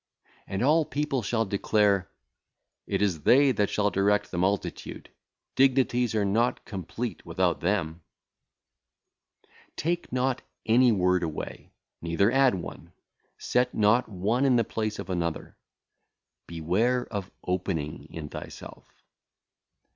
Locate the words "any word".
10.65-11.21